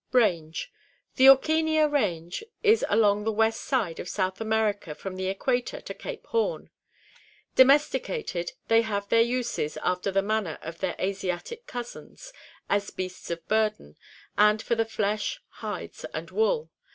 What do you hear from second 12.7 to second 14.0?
beasts of burden,